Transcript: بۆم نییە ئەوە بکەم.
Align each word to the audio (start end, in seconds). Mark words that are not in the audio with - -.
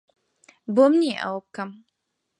بۆم 0.75 0.93
نییە 0.99 1.15
ئەوە 1.21 1.39
بکەم. 1.45 1.69